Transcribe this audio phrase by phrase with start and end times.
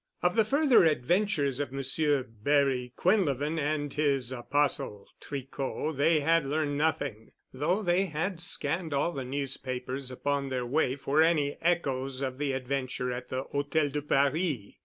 [0.23, 6.75] Of the further adventures of Monsieur Barry Quinlevin and his apostle Tricot they had learned
[6.75, 12.39] nothing, though they had scanned all the newspapers upon their way for any echoes of
[12.39, 14.73] the adventure at the Hôtel de Paris.